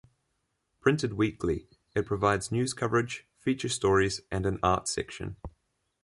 Printed 0.79 1.13
weekly, 1.13 1.67
it 1.93 2.07
provides 2.07 2.51
news 2.51 2.73
coverage, 2.73 3.27
feature 3.37 3.69
stories, 3.69 4.19
and 4.31 4.47
an 4.47 4.57
art 4.63 4.87
section. 4.87 5.35